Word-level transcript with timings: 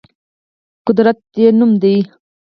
قدرت 0.87 1.19
نوم 1.57 1.71
دی. 1.81 1.95